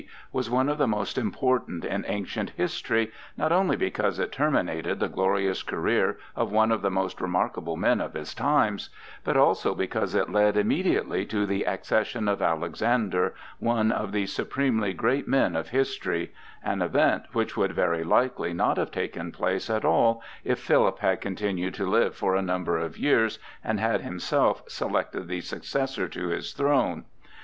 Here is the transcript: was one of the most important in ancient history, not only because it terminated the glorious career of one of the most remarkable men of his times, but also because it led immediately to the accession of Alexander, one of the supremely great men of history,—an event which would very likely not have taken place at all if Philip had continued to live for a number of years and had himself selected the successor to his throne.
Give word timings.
was 0.31 0.49
one 0.49 0.67
of 0.67 0.79
the 0.79 0.87
most 0.87 1.15
important 1.15 1.85
in 1.85 2.03
ancient 2.07 2.49
history, 2.57 3.11
not 3.37 3.51
only 3.51 3.75
because 3.75 4.17
it 4.17 4.31
terminated 4.31 4.99
the 4.99 5.07
glorious 5.07 5.61
career 5.61 6.17
of 6.35 6.51
one 6.51 6.71
of 6.71 6.81
the 6.81 6.89
most 6.89 7.21
remarkable 7.21 7.77
men 7.77 8.01
of 8.01 8.13
his 8.15 8.33
times, 8.33 8.89
but 9.23 9.37
also 9.37 9.75
because 9.75 10.15
it 10.15 10.31
led 10.31 10.57
immediately 10.57 11.23
to 11.23 11.45
the 11.45 11.65
accession 11.67 12.27
of 12.27 12.41
Alexander, 12.41 13.35
one 13.59 13.91
of 13.91 14.11
the 14.11 14.25
supremely 14.25 14.91
great 14.91 15.27
men 15.27 15.55
of 15.55 15.69
history,—an 15.69 16.81
event 16.81 17.25
which 17.33 17.55
would 17.55 17.73
very 17.73 18.03
likely 18.03 18.53
not 18.53 18.77
have 18.77 18.89
taken 18.89 19.31
place 19.31 19.69
at 19.69 19.85
all 19.85 20.23
if 20.43 20.57
Philip 20.57 20.97
had 20.97 21.21
continued 21.21 21.75
to 21.75 21.85
live 21.85 22.15
for 22.15 22.35
a 22.35 22.41
number 22.41 22.79
of 22.79 22.97
years 22.97 23.37
and 23.63 23.79
had 23.79 24.01
himself 24.01 24.63
selected 24.67 25.27
the 25.27 25.41
successor 25.41 26.07
to 26.07 26.29
his 26.29 26.53
throne. 26.53 27.05